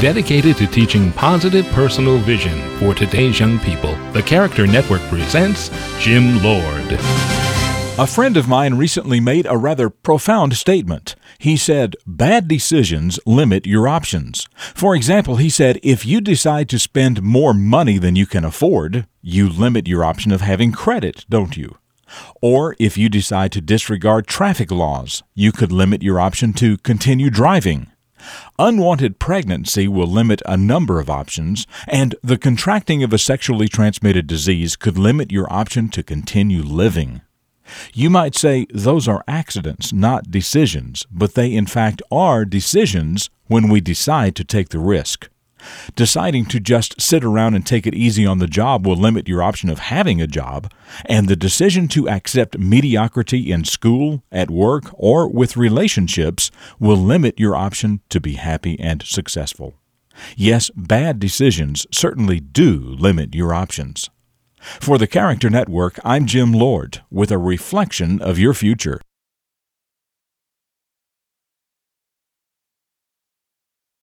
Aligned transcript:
Dedicated 0.00 0.56
to 0.56 0.66
teaching 0.66 1.12
positive 1.12 1.66
personal 1.72 2.16
vision 2.16 2.58
for 2.78 2.94
today's 2.94 3.38
young 3.38 3.58
people, 3.58 3.94
the 4.12 4.22
Character 4.22 4.66
Network 4.66 5.02
presents 5.02 5.68
Jim 5.98 6.42
Lord. 6.42 6.86
A 7.98 8.06
friend 8.06 8.38
of 8.38 8.48
mine 8.48 8.78
recently 8.78 9.20
made 9.20 9.44
a 9.44 9.58
rather 9.58 9.90
profound 9.90 10.56
statement. 10.56 11.16
He 11.38 11.54
said, 11.58 11.96
Bad 12.06 12.48
decisions 12.48 13.20
limit 13.26 13.66
your 13.66 13.86
options. 13.86 14.48
For 14.56 14.96
example, 14.96 15.36
he 15.36 15.50
said, 15.50 15.78
if 15.82 16.06
you 16.06 16.22
decide 16.22 16.70
to 16.70 16.78
spend 16.78 17.22
more 17.22 17.52
money 17.52 17.98
than 17.98 18.16
you 18.16 18.24
can 18.24 18.42
afford, 18.42 19.06
you 19.20 19.50
limit 19.50 19.86
your 19.86 20.02
option 20.02 20.32
of 20.32 20.40
having 20.40 20.72
credit, 20.72 21.26
don't 21.28 21.58
you? 21.58 21.76
Or 22.40 22.74
if 22.78 22.96
you 22.96 23.10
decide 23.10 23.52
to 23.52 23.60
disregard 23.60 24.26
traffic 24.26 24.70
laws, 24.70 25.22
you 25.34 25.52
could 25.52 25.72
limit 25.72 26.02
your 26.02 26.18
option 26.18 26.54
to 26.54 26.78
continue 26.78 27.28
driving. 27.28 27.89
Unwanted 28.58 29.18
pregnancy 29.18 29.88
will 29.88 30.06
limit 30.06 30.42
a 30.46 30.56
number 30.56 31.00
of 31.00 31.10
options, 31.10 31.66
and 31.88 32.14
the 32.22 32.38
contracting 32.38 33.02
of 33.02 33.12
a 33.12 33.18
sexually 33.18 33.68
transmitted 33.68 34.26
disease 34.26 34.76
could 34.76 34.98
limit 34.98 35.32
your 35.32 35.50
option 35.52 35.88
to 35.90 36.02
continue 36.02 36.62
living. 36.62 37.22
You 37.94 38.10
might 38.10 38.34
say 38.34 38.66
those 38.72 39.06
are 39.06 39.24
accidents, 39.28 39.92
not 39.92 40.30
decisions, 40.30 41.06
but 41.10 41.34
they 41.34 41.54
in 41.54 41.66
fact 41.66 42.02
are 42.10 42.44
decisions 42.44 43.30
when 43.46 43.68
we 43.68 43.80
decide 43.80 44.34
to 44.36 44.44
take 44.44 44.70
the 44.70 44.78
risk. 44.78 45.28
Deciding 45.94 46.46
to 46.46 46.60
just 46.60 47.00
sit 47.00 47.24
around 47.24 47.54
and 47.54 47.66
take 47.66 47.86
it 47.86 47.94
easy 47.94 48.26
on 48.26 48.38
the 48.38 48.46
job 48.46 48.86
will 48.86 48.96
limit 48.96 49.28
your 49.28 49.42
option 49.42 49.68
of 49.68 49.78
having 49.78 50.20
a 50.20 50.26
job, 50.26 50.72
and 51.06 51.28
the 51.28 51.36
decision 51.36 51.88
to 51.88 52.08
accept 52.08 52.58
mediocrity 52.58 53.50
in 53.50 53.64
school, 53.64 54.22
at 54.30 54.50
work, 54.50 54.90
or 54.94 55.28
with 55.28 55.56
relationships 55.56 56.50
will 56.78 56.96
limit 56.96 57.38
your 57.38 57.56
option 57.56 58.00
to 58.08 58.20
be 58.20 58.34
happy 58.34 58.78
and 58.78 59.02
successful. 59.02 59.74
Yes, 60.36 60.70
bad 60.76 61.18
decisions 61.18 61.86
certainly 61.90 62.40
do 62.40 62.78
limit 62.78 63.34
your 63.34 63.54
options. 63.54 64.10
For 64.60 64.98
the 64.98 65.06
Character 65.06 65.48
Network, 65.48 65.98
I'm 66.04 66.26
Jim 66.26 66.52
Lord 66.52 67.02
with 67.10 67.30
a 67.30 67.38
reflection 67.38 68.20
of 68.20 68.38
your 68.38 68.52
future. 68.52 69.00